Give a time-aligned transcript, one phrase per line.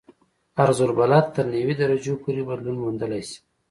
[0.61, 3.37] عرض البلد تر نوي درجو پورې بدلون موندلی شي